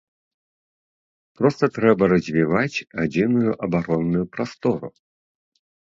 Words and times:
Проста 1.41 1.65
трэба 1.75 2.03
развіваць 2.15 2.77
адзіную 3.03 3.51
абаронную 3.67 4.25
прастору. 4.37 4.87